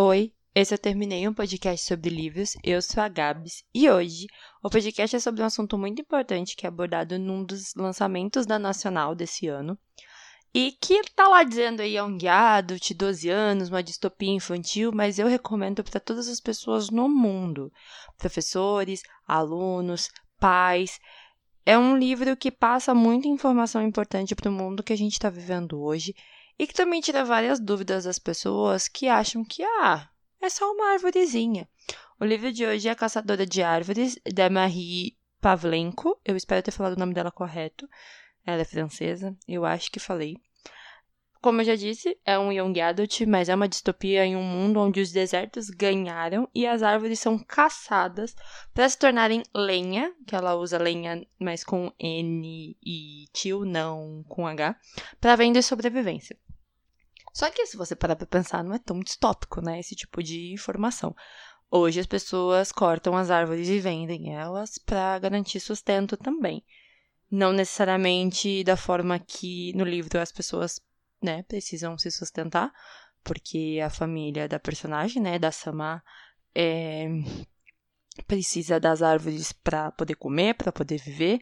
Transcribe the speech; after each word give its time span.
Oi, 0.00 0.32
esse 0.54 0.72
eu 0.72 0.78
terminei 0.78 1.26
um 1.26 1.34
podcast 1.34 1.84
sobre 1.84 2.08
livros. 2.08 2.56
Eu 2.62 2.80
sou 2.80 3.02
a 3.02 3.08
Gabs 3.08 3.64
e 3.74 3.90
hoje 3.90 4.28
o 4.62 4.70
podcast 4.70 5.16
é 5.16 5.18
sobre 5.18 5.42
um 5.42 5.46
assunto 5.46 5.76
muito 5.76 6.00
importante 6.00 6.54
que 6.54 6.64
é 6.64 6.68
abordado 6.68 7.18
num 7.18 7.42
dos 7.42 7.74
lançamentos 7.74 8.46
da 8.46 8.60
Nacional 8.60 9.12
desse 9.16 9.48
ano. 9.48 9.76
E 10.54 10.70
que 10.70 11.02
tá 11.16 11.26
lá 11.26 11.42
dizendo 11.42 11.80
aí 11.80 11.96
é 11.96 12.02
um 12.04 12.16
guiado 12.16 12.78
de 12.78 12.94
12 12.94 13.28
anos, 13.28 13.70
uma 13.70 13.82
distopia 13.82 14.30
infantil, 14.30 14.92
mas 14.94 15.18
eu 15.18 15.26
recomendo 15.26 15.82
para 15.82 15.98
todas 15.98 16.28
as 16.28 16.38
pessoas 16.38 16.90
no 16.90 17.08
mundo, 17.08 17.72
professores, 18.16 19.02
alunos, 19.26 20.10
pais. 20.38 21.00
É 21.66 21.76
um 21.76 21.98
livro 21.98 22.36
que 22.36 22.52
passa 22.52 22.94
muita 22.94 23.26
informação 23.26 23.82
importante 23.82 24.36
para 24.36 24.48
o 24.48 24.54
mundo 24.54 24.84
que 24.84 24.92
a 24.92 24.96
gente 24.96 25.14
está 25.14 25.28
vivendo 25.28 25.82
hoje 25.82 26.14
e 26.58 26.66
que 26.66 26.74
também 26.74 27.00
tira 27.00 27.24
várias 27.24 27.60
dúvidas 27.60 28.04
das 28.04 28.18
pessoas 28.18 28.88
que 28.88 29.06
acham 29.08 29.44
que, 29.44 29.62
ah, 29.62 30.08
é 30.40 30.48
só 30.48 30.70
uma 30.72 30.92
árvorezinha. 30.92 31.68
O 32.20 32.24
livro 32.24 32.52
de 32.52 32.66
hoje 32.66 32.88
é 32.88 32.90
A 32.90 32.96
Caçadora 32.96 33.46
de 33.46 33.62
Árvores, 33.62 34.18
da 34.34 34.50
Marie 34.50 35.16
Pavlenko. 35.40 36.20
Eu 36.24 36.36
espero 36.36 36.62
ter 36.62 36.72
falado 36.72 36.96
o 36.96 36.98
nome 36.98 37.14
dela 37.14 37.30
correto. 37.30 37.88
Ela 38.44 38.62
é 38.62 38.64
francesa, 38.64 39.36
eu 39.46 39.64
acho 39.64 39.90
que 39.90 40.00
falei. 40.00 40.36
Como 41.40 41.60
eu 41.60 41.64
já 41.64 41.76
disse, 41.76 42.18
é 42.24 42.36
um 42.36 42.50
young 42.50 42.80
adult, 42.80 43.20
mas 43.20 43.48
é 43.48 43.54
uma 43.54 43.68
distopia 43.68 44.26
em 44.26 44.34
um 44.34 44.42
mundo 44.42 44.80
onde 44.80 45.00
os 45.00 45.12
desertos 45.12 45.70
ganharam 45.70 46.48
e 46.52 46.66
as 46.66 46.82
árvores 46.82 47.20
são 47.20 47.38
caçadas 47.38 48.34
para 48.74 48.88
se 48.88 48.98
tornarem 48.98 49.44
lenha, 49.54 50.12
que 50.26 50.34
ela 50.34 50.56
usa 50.56 50.78
lenha, 50.78 51.24
mas 51.38 51.62
com 51.62 51.92
N 51.96 52.76
e 52.84 53.26
tio, 53.32 53.64
não 53.64 54.24
com 54.28 54.48
H, 54.48 54.74
para 55.20 55.36
venda 55.36 55.60
e 55.60 55.62
sobrevivência. 55.62 56.36
Só 57.38 57.48
que 57.52 57.64
se 57.66 57.76
você 57.76 57.94
parar 57.94 58.16
pra 58.16 58.26
pensar, 58.26 58.64
não 58.64 58.74
é 58.74 58.80
tão 58.80 58.98
distópico, 58.98 59.60
né? 59.60 59.78
Esse 59.78 59.94
tipo 59.94 60.20
de 60.24 60.52
informação. 60.52 61.14
Hoje 61.70 62.00
as 62.00 62.06
pessoas 62.06 62.72
cortam 62.72 63.16
as 63.16 63.30
árvores 63.30 63.68
e 63.68 63.78
vendem 63.78 64.34
elas 64.34 64.76
para 64.76 65.16
garantir 65.20 65.60
sustento 65.60 66.16
também. 66.16 66.64
Não 67.30 67.52
necessariamente 67.52 68.64
da 68.64 68.76
forma 68.76 69.20
que 69.20 69.72
no 69.76 69.84
livro 69.84 70.18
as 70.18 70.32
pessoas, 70.32 70.80
né, 71.22 71.44
precisam 71.44 71.96
se 71.96 72.10
sustentar, 72.10 72.72
porque 73.22 73.78
a 73.84 73.88
família 73.88 74.48
da 74.48 74.58
personagem, 74.58 75.22
né, 75.22 75.38
da 75.38 75.52
Sama, 75.52 76.02
é, 76.52 77.06
precisa 78.26 78.80
das 78.80 79.00
árvores 79.00 79.52
para 79.52 79.92
poder 79.92 80.16
comer, 80.16 80.54
para 80.54 80.72
poder 80.72 80.98
viver. 80.98 81.38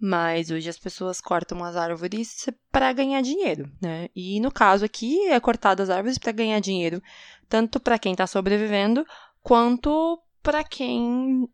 Mas 0.00 0.50
hoje 0.50 0.68
as 0.68 0.78
pessoas 0.78 1.20
cortam 1.20 1.62
as 1.62 1.76
árvores 1.76 2.48
para 2.72 2.90
ganhar 2.92 3.20
dinheiro, 3.20 3.70
né? 3.82 4.08
E 4.16 4.40
no 4.40 4.50
caso 4.50 4.84
aqui 4.84 5.28
é 5.28 5.38
cortado 5.38 5.82
as 5.82 5.90
árvores 5.90 6.16
para 6.16 6.32
ganhar 6.32 6.58
dinheiro, 6.58 7.02
tanto 7.48 7.78
para 7.78 7.98
quem 7.98 8.12
está 8.12 8.26
sobrevivendo 8.26 9.04
quanto 9.42 10.18
para 10.42 10.64
quem 10.64 11.46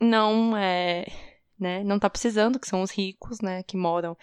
não 0.00 0.56
é, 0.56 1.06
né, 1.58 1.84
não 1.84 1.98
tá 1.98 2.10
precisando, 2.10 2.58
que 2.58 2.66
são 2.66 2.82
os 2.82 2.90
ricos, 2.90 3.40
né, 3.40 3.62
que 3.62 3.76
moram, 3.76 4.16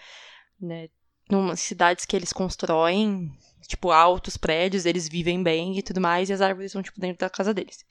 né, 0.60 0.88
em 1.30 1.56
cidades 1.56 2.04
que 2.04 2.14
eles 2.14 2.34
constroem, 2.34 3.32
tipo, 3.66 3.90
altos 3.90 4.36
prédios, 4.36 4.84
eles 4.84 5.08
vivem 5.08 5.42
bem 5.42 5.78
e 5.78 5.82
tudo 5.82 6.00
mais, 6.00 6.28
e 6.28 6.32
as 6.32 6.42
árvores 6.42 6.72
são, 6.72 6.82
tipo, 6.82 7.00
dentro 7.00 7.20
da 7.20 7.30
casa 7.30 7.54
deles. 7.54 7.84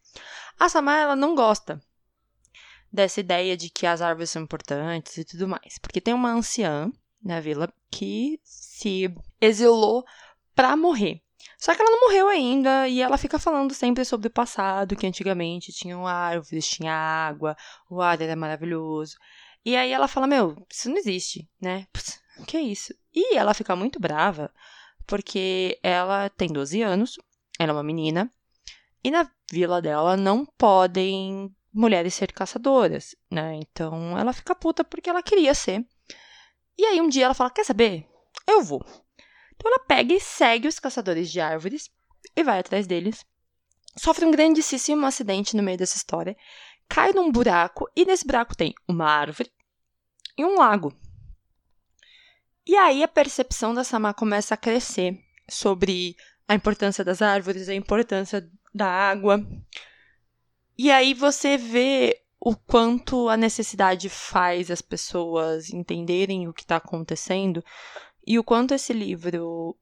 A 0.59 0.69
Samar, 0.69 0.99
ela 0.99 1.15
não 1.15 1.33
gosta 1.33 1.81
dessa 2.91 3.19
ideia 3.19 3.55
de 3.55 3.69
que 3.69 3.85
as 3.85 4.01
árvores 4.01 4.29
são 4.29 4.43
importantes 4.43 5.17
e 5.17 5.25
tudo 5.25 5.47
mais. 5.47 5.77
Porque 5.79 6.01
tem 6.01 6.13
uma 6.13 6.31
anciã 6.31 6.91
na 7.23 7.39
vila 7.39 7.71
que 7.89 8.39
se 8.43 9.13
exilou 9.39 10.05
para 10.55 10.75
morrer. 10.75 11.21
Só 11.57 11.75
que 11.75 11.81
ela 11.81 11.91
não 11.91 12.01
morreu 12.01 12.27
ainda 12.27 12.87
e 12.87 13.01
ela 13.01 13.17
fica 13.17 13.37
falando 13.37 13.73
sempre 13.73 14.05
sobre 14.05 14.27
o 14.27 14.31
passado, 14.31 14.95
que 14.95 15.05
antigamente 15.05 15.73
tinham 15.73 16.07
árvores, 16.07 16.67
tinha 16.67 16.93
água, 16.93 17.55
o 17.89 18.01
ar 18.01 18.21
era 18.21 18.35
maravilhoso. 18.35 19.17
E 19.65 19.75
aí 19.75 19.91
ela 19.91 20.07
fala: 20.07 20.25
Meu, 20.27 20.65
isso 20.69 20.89
não 20.89 20.97
existe, 20.97 21.49
né? 21.61 21.85
Putz, 21.91 22.21
que 22.47 22.55
é 22.55 22.61
isso? 22.61 22.93
E 23.13 23.35
ela 23.35 23.53
fica 23.53 23.75
muito 23.75 23.99
brava 23.99 24.51
porque 25.05 25.79
ela 25.81 26.29
tem 26.29 26.47
12 26.47 26.81
anos, 26.81 27.17
ela 27.57 27.71
é 27.71 27.73
uma 27.73 27.83
menina, 27.83 28.31
e 29.03 29.09
na 29.09 29.29
vila 29.51 29.81
dela 29.81 30.15
não 30.15 30.45
podem 30.45 31.53
mulheres 31.73 32.13
ser 32.13 32.31
caçadoras, 32.31 33.15
né? 33.29 33.55
Então 33.55 34.17
ela 34.17 34.33
fica 34.33 34.55
puta 34.55 34.83
porque 34.83 35.09
ela 35.09 35.23
queria 35.23 35.53
ser. 35.53 35.85
E 36.77 36.85
aí 36.85 37.01
um 37.01 37.09
dia 37.09 37.25
ela 37.25 37.33
fala: 37.33 37.51
Quer 37.51 37.65
saber? 37.65 38.07
Eu 38.47 38.63
vou. 38.63 38.83
Então 39.55 39.71
ela 39.71 39.79
pega 39.79 40.13
e 40.13 40.19
segue 40.19 40.67
os 40.67 40.79
caçadores 40.79 41.29
de 41.29 41.39
árvores 41.39 41.89
e 42.35 42.43
vai 42.43 42.59
atrás 42.59 42.87
deles. 42.87 43.25
Sofre 43.97 44.25
um 44.25 44.31
grandíssimo 44.31 45.05
acidente 45.05 45.55
no 45.55 45.63
meio 45.63 45.77
dessa 45.77 45.97
história. 45.97 46.37
Cai 46.87 47.11
num 47.11 47.31
buraco 47.31 47.89
e 47.95 48.05
nesse 48.05 48.25
buraco 48.25 48.55
tem 48.55 48.73
uma 48.87 49.05
árvore 49.05 49.51
e 50.37 50.45
um 50.45 50.55
lago. 50.55 50.93
E 52.65 52.75
aí 52.75 53.03
a 53.03 53.07
percepção 53.07 53.73
da 53.73 53.83
Sama 53.83 54.13
começa 54.13 54.53
a 54.53 54.57
crescer 54.57 55.19
sobre 55.49 56.15
a 56.47 56.55
importância 56.55 57.03
das 57.03 57.21
árvores, 57.21 57.67
a 57.67 57.73
importância 57.73 58.49
da 58.73 58.87
água, 58.87 59.45
e 60.81 60.89
aí 60.89 61.13
você 61.13 61.57
vê 61.57 62.21
o 62.39 62.55
quanto 62.55 63.27
a 63.27 63.35
necessidade 63.35 64.07
faz 64.07 64.71
as 64.71 64.81
pessoas 64.81 65.73
entenderem 65.73 66.47
o 66.47 66.53
que 66.53 66.61
está 66.61 66.77
acontecendo 66.77 67.61
e 68.25 68.39
o 68.39 68.45
quanto 68.45 68.73
esse 68.73 68.93
livro, 68.93 69.77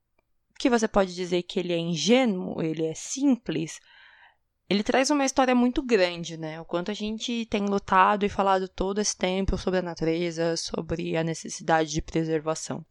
que 0.58 0.68
você 0.68 0.88
pode 0.88 1.14
dizer 1.14 1.44
que 1.44 1.60
ele 1.60 1.72
é 1.72 1.78
ingênuo, 1.78 2.60
ele 2.60 2.84
é 2.84 2.94
simples, 2.94 3.78
ele 4.68 4.82
traz 4.82 5.08
uma 5.08 5.24
história 5.24 5.54
muito 5.54 5.84
grande, 5.84 6.36
né? 6.36 6.60
O 6.60 6.64
quanto 6.64 6.90
a 6.90 6.94
gente 6.94 7.46
tem 7.46 7.64
lutado 7.64 8.26
e 8.26 8.28
falado 8.28 8.66
todo 8.66 9.00
esse 9.00 9.16
tempo 9.16 9.56
sobre 9.56 9.78
a 9.78 9.82
natureza, 9.82 10.56
sobre 10.56 11.16
a 11.16 11.22
necessidade 11.22 11.92
de 11.92 12.02
preservação. 12.02 12.84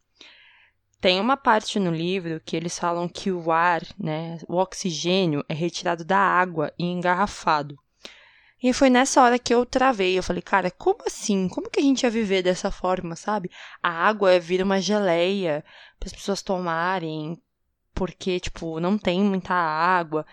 Tem 1.01 1.19
uma 1.19 1.35
parte 1.35 1.77
no 1.77 1.91
livro 1.91 2.39
que 2.39 2.55
eles 2.55 2.79
falam 2.79 3.09
que 3.09 3.33
o 3.33 3.51
ar, 3.51 3.81
né, 3.99 4.37
o 4.47 4.55
oxigênio 4.55 5.43
é 5.49 5.53
retirado 5.53 6.05
da 6.05 6.17
água 6.17 6.73
e 6.79 6.85
engarrafado. 6.85 7.77
E 8.61 8.73
foi 8.73 8.89
nessa 8.89 9.21
hora 9.21 9.37
que 9.37 9.53
eu 9.53 9.65
travei. 9.65 10.17
Eu 10.17 10.23
falei, 10.23 10.41
cara, 10.41 10.71
como 10.71 11.03
assim? 11.05 11.47
Como 11.47 11.69
que 11.69 11.79
a 11.79 11.83
gente 11.83 12.03
ia 12.03 12.09
viver 12.09 12.41
dessa 12.41 12.71
forma, 12.71 13.15
sabe? 13.15 13.51
A 13.81 13.89
água 13.89 14.39
vira 14.39 14.63
uma 14.63 14.81
geleia 14.81 15.63
para 15.99 16.07
as 16.07 16.13
pessoas 16.13 16.41
tomarem, 16.41 17.39
porque, 17.93 18.39
tipo, 18.39 18.79
não 18.79 18.97
tem 18.97 19.21
muita 19.23 19.53
água. 19.53 20.25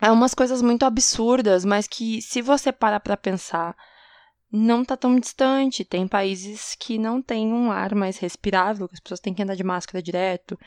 É 0.00 0.10
umas 0.10 0.34
coisas 0.34 0.60
muito 0.60 0.84
absurdas, 0.84 1.64
mas 1.64 1.86
que, 1.86 2.20
se 2.20 2.42
você 2.42 2.70
parar 2.72 3.00
pra 3.00 3.16
pensar, 3.16 3.74
não 4.50 4.84
tá 4.84 4.96
tão 4.96 5.18
distante. 5.18 5.84
Tem 5.84 6.06
países 6.06 6.74
que 6.78 6.98
não 6.98 7.22
têm 7.22 7.50
um 7.52 7.72
ar 7.72 7.94
mais 7.94 8.18
respirável, 8.18 8.86
que 8.88 8.94
as 8.94 9.00
pessoas 9.00 9.20
têm 9.20 9.32
que 9.32 9.42
andar 9.42 9.54
de 9.54 9.64
máscara 9.64 10.02
direto, 10.02 10.58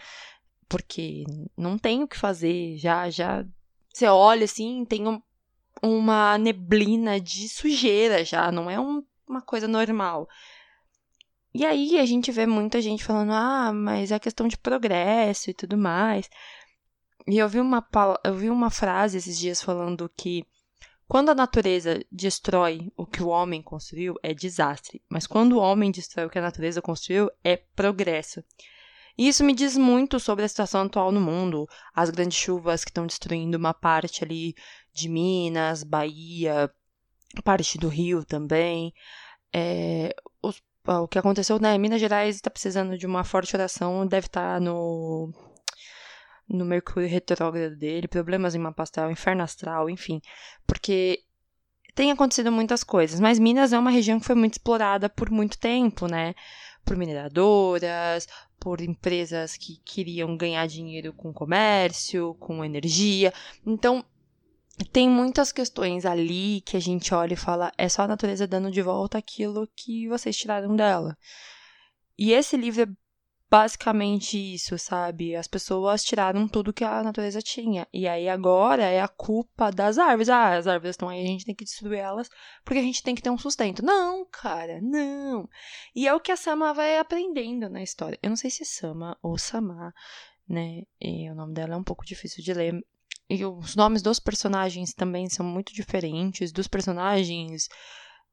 porque 0.68 1.24
não 1.56 1.78
tem 1.78 2.02
o 2.02 2.08
que 2.08 2.18
fazer. 2.18 2.78
Já, 2.78 3.10
já. 3.12 3.46
Você 3.94 4.08
olha 4.08 4.46
assim, 4.46 4.84
tem 4.86 5.08
um 5.08 5.22
uma 5.82 6.38
neblina 6.38 7.20
de 7.20 7.50
sujeira 7.50 8.24
já, 8.24 8.52
não 8.52 8.70
é 8.70 8.80
um, 8.80 9.04
uma 9.28 9.42
coisa 9.42 9.68
normal. 9.68 10.28
E 11.54 11.66
aí 11.66 11.98
a 11.98 12.06
gente 12.06 12.32
vê 12.32 12.46
muita 12.46 12.82
gente 12.82 13.04
falando, 13.04 13.32
ah, 13.32 13.72
mas 13.74 14.12
é 14.12 14.20
questão 14.20 14.48
de 14.48 14.58
progresso 14.58 15.50
e 15.50 15.54
tudo 15.54 15.78
mais. 15.78 16.30
E 17.28 17.38
eu 17.38 17.48
vi 17.48 17.60
uma, 17.60 17.88
eu 18.24 18.36
vi 18.36 18.50
uma 18.50 18.70
frase 18.70 19.18
esses 19.18 19.38
dias 19.38 19.62
falando 19.62 20.12
que 20.18 20.46
quando 21.08 21.30
a 21.30 21.36
natureza 21.36 22.04
destrói 22.12 22.92
o 22.98 23.06
que 23.06 23.22
o 23.22 23.28
homem 23.28 23.62
construiu, 23.62 24.16
é 24.24 24.34
desastre. 24.34 25.02
Mas 25.10 25.26
quando 25.26 25.54
o 25.54 25.60
homem 25.60 25.92
destrói 25.92 26.26
o 26.26 26.30
que 26.30 26.40
a 26.40 26.42
natureza 26.42 26.82
construiu, 26.82 27.30
é 27.44 27.56
progresso. 27.56 28.44
E 29.18 29.28
isso 29.28 29.44
me 29.44 29.54
diz 29.54 29.78
muito 29.78 30.20
sobre 30.20 30.44
a 30.44 30.48
situação 30.48 30.82
atual 30.82 31.12
no 31.12 31.22
mundo, 31.22 31.70
as 31.94 32.10
grandes 32.10 32.38
chuvas 32.38 32.84
que 32.84 32.90
estão 32.90 33.08
destruindo 33.08 33.58
uma 33.58 33.74
parte 33.74 34.24
ali 34.24 34.56
de 34.96 35.10
Minas, 35.10 35.84
Bahia, 35.84 36.72
parte 37.44 37.78
do 37.78 37.90
Rio 37.90 38.24
também. 38.24 38.94
É, 39.54 40.16
os, 40.42 40.62
o 40.88 41.08
que 41.08 41.20
aconteceu, 41.20 41.60
né? 41.60 41.78
Minas 41.78 42.00
Gerais 42.00 42.36
está 42.36 42.50
precisando 42.50 42.98
de 42.98 43.06
uma 43.06 43.24
forte 43.26 43.56
oração, 43.56 44.08
deve 44.08 44.28
estar 44.28 44.56
tá 44.56 44.60
no 44.60 45.34
no 46.48 46.64
Mercúrio 46.64 47.10
retrógrado 47.10 47.76
dele, 47.76 48.08
problemas 48.08 48.54
em 48.54 48.60
mapa 48.60 48.84
astral, 48.84 49.10
inferno 49.10 49.42
astral, 49.42 49.90
enfim, 49.90 50.22
porque 50.68 51.24
tem 51.96 52.12
acontecido 52.12 52.52
muitas 52.52 52.84
coisas, 52.84 53.20
mas 53.20 53.40
Minas 53.40 53.74
é 53.74 53.80
uma 53.80 53.90
região 53.90 54.20
que 54.20 54.28
foi 54.28 54.36
muito 54.36 54.54
explorada 54.54 55.10
por 55.10 55.32
muito 55.32 55.58
tempo, 55.58 56.08
né? 56.08 56.36
Por 56.86 56.96
mineradoras, 56.96 58.28
por 58.60 58.80
empresas 58.80 59.58
que 59.58 59.78
queriam 59.84 60.38
ganhar 60.38 60.68
dinheiro 60.68 61.12
com 61.14 61.34
comércio, 61.34 62.36
com 62.36 62.64
energia. 62.64 63.34
Então, 63.66 64.06
tem 64.92 65.10
muitas 65.10 65.52
questões 65.52 66.06
ali 66.06 66.62
que 66.62 66.76
a 66.76 66.80
gente 66.80 67.14
olha 67.14 67.34
e 67.34 67.38
fala: 67.38 67.72
é 67.78 67.88
só 67.88 68.04
a 68.04 68.08
natureza 68.08 68.48
dando 68.48 68.70
de 68.72 68.82
volta 68.82 69.18
aquilo 69.18 69.68
que 69.76 70.08
vocês 70.08 70.36
tiraram 70.36 70.76
dela. 70.76 71.18
E 72.18 72.32
esse 72.32 72.58
livro 72.58 72.84
é 72.84 72.88
basicamente 73.50 74.38
isso, 74.38 74.78
sabe? 74.78 75.36
As 75.36 75.48
pessoas 75.48 76.04
tiraram 76.04 76.48
tudo 76.48 76.74
que 76.74 76.84
a 76.84 77.02
natureza 77.04 77.42
tinha. 77.42 77.88
E 77.94 78.08
aí 78.08 78.28
agora 78.28 78.84
é 78.84 79.02
a 79.02 79.08
culpa 79.08 79.72
das 79.72 79.98
árvores. 79.98 80.30
Ah, 80.30 80.58
as 80.58 80.68
árvores 80.68 80.92
estão 80.92 81.10
aí, 81.10 81.24
a 81.24 81.28
gente 81.28 81.46
tem 81.46 81.56
que 81.56 81.64
destruir 81.64 82.00
elas 82.00 82.30
porque 82.64 82.80
a 82.80 82.84
gente 82.84 83.04
tem 83.04 83.16
que 83.16 83.22
ter 83.22 83.30
um 83.30 83.38
sustento. 83.38 83.84
Não, 83.84 84.26
cara, 84.26 84.82
não. 84.82 85.48
E 85.96 86.08
é 86.08 86.14
o 86.14 86.20
que 86.20 86.32
a 86.32 86.38
Sama 86.38 86.74
vai 86.74 86.98
aprendendo 86.98 87.70
na 87.70 87.82
história. 87.84 88.20
Eu 88.22 88.30
não 88.30 88.38
sei 88.38 88.50
se 88.50 88.64
é 88.64 88.66
Sama 88.66 89.18
ou 89.22 89.38
Sama, 89.38 89.94
né? 90.48 90.84
E 91.00 91.30
o 91.30 91.36
nome 91.36 91.54
dela 91.54 91.76
é 91.76 91.78
um 91.78 91.84
pouco 91.84 92.06
difícil 92.06 92.44
de 92.44 92.54
ler. 92.54 92.86
E 93.30 93.44
os 93.44 93.76
nomes 93.76 94.02
dos 94.02 94.20
personagens 94.20 94.94
também 94.94 95.28
são 95.30 95.46
muito 95.46 95.74
diferentes. 95.74 96.52
Dos 96.52 96.68
personagens. 96.68 97.68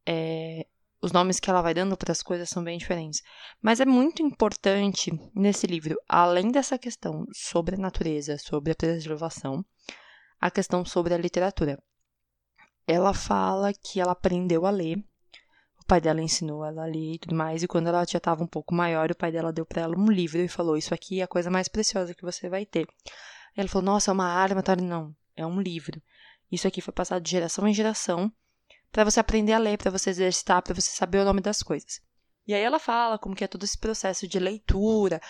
É, 0.06 0.66
os 1.02 1.10
nomes 1.10 1.40
que 1.40 1.50
ela 1.50 1.60
vai 1.60 1.74
dando 1.74 1.96
para 1.96 2.12
as 2.12 2.22
coisas 2.22 2.48
são 2.48 2.62
bem 2.62 2.78
diferentes. 2.78 3.20
Mas 3.60 3.80
é 3.80 3.84
muito 3.84 4.22
importante 4.22 5.10
nesse 5.34 5.66
livro, 5.66 5.96
além 6.08 6.52
dessa 6.52 6.78
questão 6.78 7.26
sobre 7.32 7.74
a 7.74 7.78
natureza, 7.78 8.38
sobre 8.38 8.70
a 8.70 8.74
preservação, 8.74 9.64
a 10.40 10.50
questão 10.50 10.84
sobre 10.84 11.12
a 11.12 11.18
literatura. 11.18 11.76
Ela 12.86 13.12
fala 13.12 13.72
que 13.72 14.00
ela 14.00 14.12
aprendeu 14.12 14.64
a 14.64 14.70
ler, 14.70 14.98
o 15.80 15.84
pai 15.86 16.00
dela 16.00 16.22
ensinou 16.22 16.64
ela 16.64 16.84
a 16.84 16.86
ler 16.86 17.14
e 17.14 17.18
tudo 17.18 17.34
mais, 17.34 17.62
e 17.64 17.68
quando 17.68 17.88
ela 17.88 18.04
já 18.04 18.18
estava 18.18 18.42
um 18.42 18.46
pouco 18.46 18.72
maior, 18.72 19.10
o 19.10 19.16
pai 19.16 19.32
dela 19.32 19.52
deu 19.52 19.66
para 19.66 19.82
ela 19.82 19.98
um 19.98 20.10
livro 20.10 20.40
e 20.40 20.48
falou: 20.48 20.76
Isso 20.76 20.94
aqui 20.94 21.20
é 21.20 21.24
a 21.24 21.28
coisa 21.28 21.50
mais 21.50 21.66
preciosa 21.66 22.14
que 22.14 22.22
você 22.22 22.48
vai 22.48 22.64
ter. 22.64 22.86
Ela 23.56 23.69
falou: 23.69 23.84
Nossa, 23.84 24.10
é 24.10 24.14
uma 24.14 24.26
arma, 24.26 24.62
tá? 24.62 24.75
Não, 24.76 25.14
é 25.37 25.46
um 25.46 25.60
livro. 25.60 26.00
Isso 26.50 26.69
aqui 26.69 26.81
foi 26.81 26.93
passado 26.93 27.22
de 27.22 27.31
geração 27.31 27.66
em 27.66 27.75
geração 27.75 28.32
para 28.90 29.04
você 29.04 29.19
aprender 29.20 29.54
a 29.54 29.58
ler, 29.58 29.78
para 29.78 29.90
você 29.90 30.10
exercitar, 30.10 30.62
para 30.62 30.75
você 30.75 30.90
saber 30.90 31.19
o 31.19 31.25
nome 31.25 31.40
das 31.40 31.62
coisas. 31.62 32.00
E 32.46 32.52
aí 32.52 32.60
ela 32.60 32.78
fala 32.78 33.19
como 33.19 33.34
que 33.34 33.44
é 33.44 33.49
todo 33.49 33.64
esse 33.64 33.78
processo 33.78 34.28
de 34.28 34.38
leitura, 34.38 35.20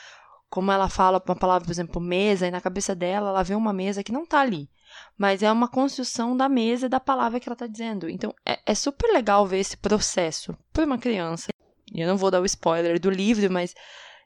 como 0.50 0.72
ela 0.72 0.88
fala 0.88 1.22
uma 1.24 1.36
palavra, 1.36 1.64
por 1.64 1.72
exemplo, 1.72 2.00
mesa, 2.00 2.46
e 2.46 2.50
na 2.50 2.60
cabeça 2.60 2.94
dela 2.94 3.30
ela 3.30 3.42
vê 3.42 3.54
uma 3.54 3.72
mesa 3.72 4.02
que 4.02 4.12
não 4.12 4.24
está 4.24 4.40
ali, 4.40 4.68
mas 5.16 5.42
é 5.42 5.50
uma 5.50 5.68
construção 5.68 6.36
da 6.36 6.48
mesa 6.48 6.86
e 6.86 6.88
da 6.88 6.98
palavra 6.98 7.38
que 7.38 7.48
ela 7.48 7.54
está 7.54 7.66
dizendo. 7.66 8.08
Então 8.10 8.34
é, 8.44 8.58
é 8.66 8.74
super 8.74 9.12
legal 9.12 9.46
ver 9.46 9.60
esse 9.60 9.76
processo 9.76 10.56
para 10.72 10.84
uma 10.84 10.98
criança. 10.98 11.48
E 11.94 12.00
eu 12.00 12.08
não 12.08 12.16
vou 12.16 12.30
dar 12.30 12.40
o 12.40 12.46
spoiler 12.46 12.98
do 12.98 13.10
livro, 13.10 13.50
mas 13.50 13.74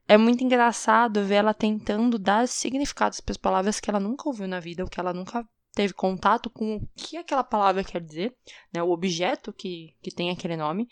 é 0.08 0.16
muito 0.16 0.44
engraçado 0.44 1.24
ver 1.24 1.36
ela 1.36 1.54
tentando 1.54 2.18
dar 2.18 2.46
significados 2.46 3.20
para 3.20 3.32
as 3.32 3.36
palavras 3.36 3.80
que 3.80 3.90
ela 3.90 4.00
nunca 4.00 4.28
ouviu 4.28 4.46
na 4.46 4.60
vida, 4.60 4.82
ou 4.82 4.88
que 4.88 5.00
ela 5.00 5.12
nunca 5.12 5.46
teve 5.74 5.92
contato 5.92 6.48
com 6.48 6.76
o 6.76 6.88
que 6.94 7.16
aquela 7.16 7.44
palavra 7.44 7.84
quer 7.84 8.00
dizer, 8.00 8.34
né, 8.72 8.82
o 8.82 8.90
objeto 8.90 9.52
que, 9.52 9.94
que 10.00 10.10
tem 10.10 10.30
aquele 10.30 10.56
nome. 10.56 10.88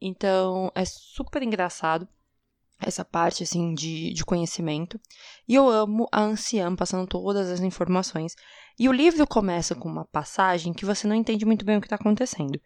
Então, 0.00 0.70
é 0.74 0.84
super 0.84 1.42
engraçado 1.42 2.08
essa 2.78 3.04
parte, 3.04 3.42
assim, 3.42 3.72
de, 3.74 4.12
de 4.12 4.24
conhecimento. 4.24 5.00
E 5.48 5.54
eu 5.54 5.68
amo 5.68 6.08
a 6.12 6.20
anciã 6.20 6.74
passando 6.74 7.06
todas 7.06 7.50
as 7.50 7.60
informações. 7.60 8.34
E 8.78 8.88
o 8.88 8.92
livro 8.92 9.26
começa 9.26 9.74
com 9.74 9.88
uma 9.88 10.04
passagem 10.04 10.74
que 10.74 10.84
você 10.84 11.06
não 11.06 11.14
entende 11.14 11.46
muito 11.46 11.64
bem 11.64 11.76
o 11.76 11.80
que 11.80 11.86
está 11.86 11.96
acontecendo. 11.96 12.60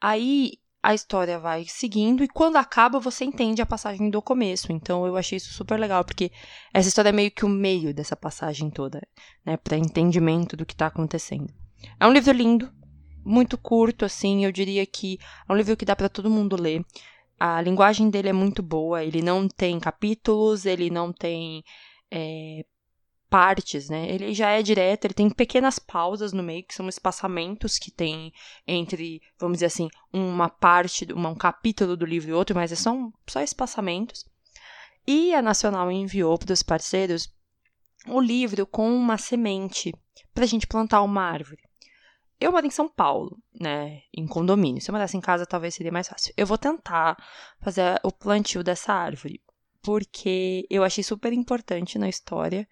Aí 0.00 0.52
a 0.88 0.94
história 0.94 1.38
vai 1.38 1.66
seguindo 1.66 2.24
e 2.24 2.28
quando 2.28 2.56
acaba 2.56 2.98
você 2.98 3.22
entende 3.22 3.60
a 3.60 3.66
passagem 3.66 4.08
do 4.08 4.22
começo. 4.22 4.72
Então 4.72 5.06
eu 5.06 5.18
achei 5.18 5.36
isso 5.36 5.52
super 5.52 5.78
legal, 5.78 6.02
porque 6.02 6.32
essa 6.72 6.88
história 6.88 7.10
é 7.10 7.12
meio 7.12 7.30
que 7.30 7.44
o 7.44 7.48
meio 7.48 7.92
dessa 7.92 8.16
passagem 8.16 8.70
toda, 8.70 9.06
né, 9.44 9.58
para 9.58 9.76
entendimento 9.76 10.56
do 10.56 10.64
que 10.64 10.72
está 10.72 10.86
acontecendo. 10.86 11.52
É 12.00 12.06
um 12.06 12.10
livro 12.10 12.32
lindo, 12.32 12.72
muito 13.22 13.58
curto 13.58 14.06
assim, 14.06 14.46
eu 14.46 14.50
diria 14.50 14.86
que 14.86 15.18
é 15.46 15.52
um 15.52 15.56
livro 15.56 15.76
que 15.76 15.84
dá 15.84 15.94
para 15.94 16.08
todo 16.08 16.30
mundo 16.30 16.58
ler. 16.58 16.82
A 17.38 17.60
linguagem 17.60 18.08
dele 18.08 18.30
é 18.30 18.32
muito 18.32 18.62
boa, 18.62 19.04
ele 19.04 19.20
não 19.20 19.46
tem 19.46 19.78
capítulos, 19.78 20.64
ele 20.64 20.88
não 20.88 21.12
tem 21.12 21.62
é, 22.10 22.64
partes, 23.28 23.88
né? 23.88 24.10
Ele 24.10 24.32
já 24.34 24.50
é 24.50 24.62
direto, 24.62 25.04
ele 25.04 25.14
tem 25.14 25.30
pequenas 25.30 25.78
pausas 25.78 26.32
no 26.32 26.42
meio, 26.42 26.64
que 26.64 26.74
são 26.74 26.88
espaçamentos 26.88 27.78
que 27.78 27.90
tem 27.90 28.32
entre, 28.66 29.20
vamos 29.38 29.56
dizer 29.56 29.66
assim, 29.66 29.88
uma 30.12 30.48
parte, 30.48 31.06
uma, 31.12 31.28
um 31.28 31.34
capítulo 31.34 31.96
do 31.96 32.06
livro 32.06 32.30
e 32.30 32.34
outro, 32.34 32.56
mas 32.56 32.76
são 32.78 33.12
só 33.28 33.40
espaçamentos. 33.40 34.24
E 35.06 35.34
a 35.34 35.42
Nacional 35.42 35.90
enviou 35.90 36.38
para 36.38 36.52
os 36.52 36.62
parceiros 36.62 37.28
o 38.06 38.20
livro 38.20 38.66
com 38.66 38.90
uma 38.90 39.18
semente 39.18 39.92
para 40.34 40.44
a 40.44 40.46
gente 40.46 40.66
plantar 40.66 41.02
uma 41.02 41.22
árvore. 41.22 41.62
Eu 42.40 42.52
moro 42.52 42.66
em 42.66 42.70
São 42.70 42.88
Paulo, 42.88 43.36
né, 43.60 44.02
em 44.14 44.26
condomínio. 44.26 44.80
Se 44.80 44.90
eu 44.90 44.92
morasse 44.92 45.16
em 45.16 45.20
casa, 45.20 45.44
talvez 45.44 45.74
seria 45.74 45.90
mais 45.90 46.06
fácil. 46.06 46.32
Eu 46.36 46.46
vou 46.46 46.56
tentar 46.56 47.16
fazer 47.60 47.98
o 48.04 48.12
plantio 48.12 48.62
dessa 48.62 48.92
árvore, 48.92 49.42
porque 49.82 50.64
eu 50.70 50.84
achei 50.84 51.02
super 51.02 51.32
importante 51.32 51.98
na 51.98 52.08
história 52.08 52.68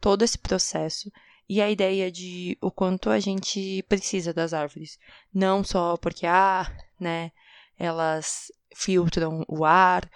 todo 0.00 0.22
esse 0.22 0.38
processo 0.38 1.10
e 1.48 1.60
a 1.60 1.70
ideia 1.70 2.10
de 2.10 2.58
o 2.60 2.70
quanto 2.70 3.08
a 3.10 3.20
gente 3.20 3.82
precisa 3.88 4.32
das 4.32 4.52
árvores, 4.52 4.98
não 5.32 5.62
só 5.62 5.96
porque 5.96 6.26
ah, 6.26 6.70
né, 6.98 7.30
elas 7.78 8.50
filtram 8.74 9.44
o 9.48 9.64
ar 9.64 10.08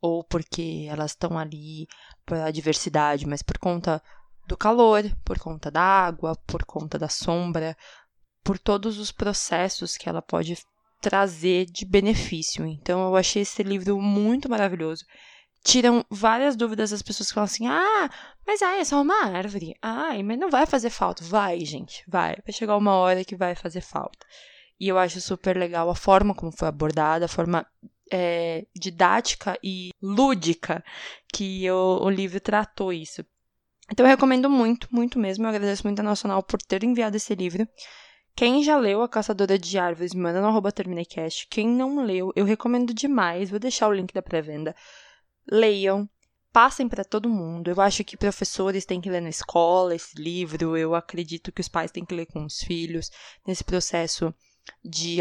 ou 0.00 0.22
porque 0.22 0.86
elas 0.88 1.12
estão 1.12 1.38
ali 1.38 1.88
para 2.24 2.44
a 2.44 2.50
diversidade, 2.50 3.26
mas 3.26 3.42
por 3.42 3.58
conta 3.58 4.02
do 4.46 4.56
calor, 4.56 5.02
por 5.24 5.38
conta 5.38 5.70
da 5.70 5.82
água, 5.82 6.36
por 6.46 6.64
conta 6.64 6.98
da 6.98 7.08
sombra, 7.08 7.76
por 8.44 8.58
todos 8.58 8.98
os 8.98 9.10
processos 9.10 9.96
que 9.96 10.08
ela 10.08 10.22
pode 10.22 10.56
trazer 11.00 11.66
de 11.66 11.84
benefício. 11.84 12.66
Então 12.66 13.00
eu 13.06 13.16
achei 13.16 13.42
esse 13.42 13.62
livro 13.62 14.00
muito 14.00 14.48
maravilhoso 14.48 15.04
tiram 15.66 16.04
várias 16.08 16.54
dúvidas 16.54 16.90
das 16.90 17.02
pessoas 17.02 17.28
que 17.28 17.34
falam 17.34 17.46
assim: 17.46 17.66
ah, 17.66 18.08
mas 18.46 18.62
ai, 18.62 18.80
é 18.80 18.84
só 18.84 19.02
uma 19.02 19.26
árvore. 19.26 19.74
Ai, 19.82 20.22
mas 20.22 20.38
não 20.38 20.48
vai 20.48 20.64
fazer 20.64 20.90
falta. 20.90 21.24
Vai, 21.24 21.60
gente, 21.64 22.04
vai. 22.06 22.36
Vai 22.36 22.52
chegar 22.52 22.76
uma 22.76 22.94
hora 22.94 23.24
que 23.24 23.34
vai 23.34 23.54
fazer 23.56 23.80
falta. 23.80 24.24
E 24.78 24.86
eu 24.88 24.96
acho 24.96 25.20
super 25.20 25.56
legal 25.56 25.90
a 25.90 25.94
forma 25.94 26.34
como 26.34 26.52
foi 26.52 26.68
abordada, 26.68 27.24
a 27.24 27.28
forma 27.28 27.66
é, 28.12 28.64
didática 28.74 29.58
e 29.62 29.90
lúdica 30.00 30.84
que 31.32 31.68
o, 31.70 32.04
o 32.04 32.10
livro 32.10 32.38
tratou 32.38 32.92
isso. 32.92 33.24
Então 33.90 34.06
eu 34.06 34.10
recomendo 34.10 34.48
muito, 34.48 34.88
muito 34.92 35.18
mesmo. 35.18 35.44
Eu 35.44 35.48
agradeço 35.48 35.84
muito 35.84 35.98
a 36.00 36.02
Nacional 36.02 36.42
por 36.42 36.62
ter 36.62 36.84
enviado 36.84 37.16
esse 37.16 37.34
livro. 37.34 37.66
Quem 38.36 38.62
já 38.62 38.76
leu 38.76 39.02
A 39.02 39.08
Caçadora 39.08 39.58
de 39.58 39.78
Árvores, 39.78 40.14
manda 40.14 40.40
no 40.40 40.48
arroba 40.48 40.70
terminecast. 40.70 41.48
Quem 41.48 41.66
não 41.66 42.04
leu, 42.04 42.32
eu 42.36 42.44
recomendo 42.44 42.92
demais. 42.92 43.48
Vou 43.48 43.58
deixar 43.58 43.88
o 43.88 43.92
link 43.92 44.12
da 44.12 44.20
pré-venda 44.20 44.76
leiam, 45.50 46.08
passem 46.52 46.88
para 46.88 47.04
todo 47.04 47.28
mundo. 47.28 47.68
Eu 47.68 47.80
acho 47.80 48.02
que 48.04 48.16
professores 48.16 48.84
têm 48.84 49.00
que 49.00 49.10
ler 49.10 49.20
na 49.20 49.28
escola 49.28 49.94
esse 49.94 50.20
livro, 50.20 50.76
eu 50.76 50.94
acredito 50.94 51.52
que 51.52 51.60
os 51.60 51.68
pais 51.68 51.90
têm 51.90 52.04
que 52.04 52.14
ler 52.14 52.26
com 52.26 52.44
os 52.44 52.60
filhos, 52.60 53.10
nesse 53.46 53.62
processo 53.62 54.34
de 54.84 55.18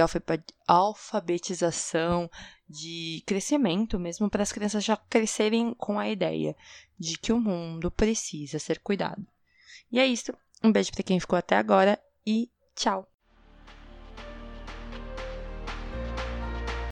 alfabetização, 0.67 2.29
de 2.67 3.23
crescimento 3.25 3.99
mesmo, 3.99 4.29
para 4.29 4.43
as 4.43 4.51
crianças 4.51 4.83
já 4.83 4.97
crescerem 4.97 5.73
com 5.75 5.99
a 5.99 6.09
ideia 6.09 6.55
de 6.97 7.17
que 7.17 7.31
o 7.31 7.39
mundo 7.39 7.91
precisa 7.91 8.57
ser 8.57 8.79
cuidado. 8.79 9.25
E 9.91 9.99
é 9.99 10.05
isso. 10.05 10.33
Um 10.63 10.71
beijo 10.71 10.91
para 10.91 11.03
quem 11.03 11.19
ficou 11.19 11.37
até 11.37 11.55
agora 11.55 11.99
e 12.25 12.49
tchau! 12.75 13.14